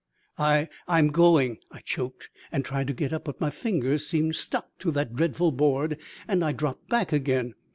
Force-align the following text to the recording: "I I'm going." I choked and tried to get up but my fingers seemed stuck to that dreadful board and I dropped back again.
"I 0.39 0.67
I'm 0.87 1.09
going." 1.09 1.59
I 1.71 1.81
choked 1.81 2.31
and 2.51 2.65
tried 2.65 2.87
to 2.87 2.93
get 2.93 3.13
up 3.13 3.25
but 3.25 3.39
my 3.39 3.51
fingers 3.51 4.07
seemed 4.07 4.35
stuck 4.35 4.79
to 4.79 4.89
that 4.89 5.13
dreadful 5.13 5.51
board 5.51 5.99
and 6.27 6.43
I 6.43 6.53
dropped 6.53 6.89
back 6.89 7.13
again. 7.13 7.53